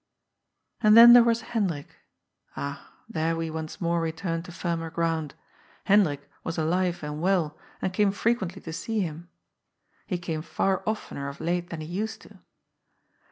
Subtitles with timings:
[0.81, 1.95] And then there was Hendrik.
[2.57, 5.35] Ah, there we once more returned to firmer ground.
[5.85, 9.29] Hendrik was alive and well, and came frequently to see him.
[10.07, 12.39] He came far oftener of late than he used to.